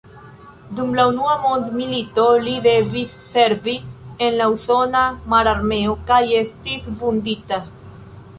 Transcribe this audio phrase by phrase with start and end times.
[0.77, 3.75] Dum la Unua Mondmilito li devis servi
[4.29, 7.63] en la usona mararmeo kaj estis vundita.